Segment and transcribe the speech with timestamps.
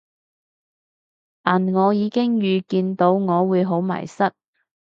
[1.43, 4.33] 但我已經預見到我會好迷失